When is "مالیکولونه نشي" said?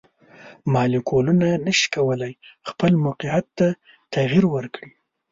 0.73-1.87